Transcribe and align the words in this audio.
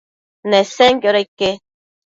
Nesenquioda 0.49 1.21
ique? 1.23 1.51